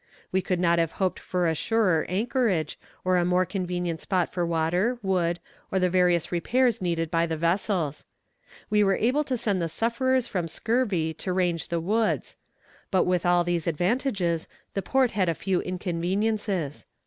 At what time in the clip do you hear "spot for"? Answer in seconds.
4.01-4.43